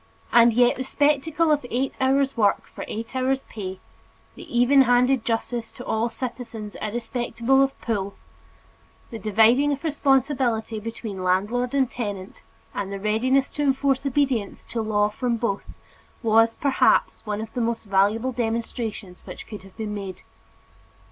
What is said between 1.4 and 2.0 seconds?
of eight